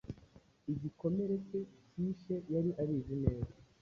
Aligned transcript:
Igikomere 0.71 1.33
cye 1.45 1.59
cyishe 1.89 2.35
yari 2.53 2.69
abizi 2.81 3.15
neza 3.23 3.53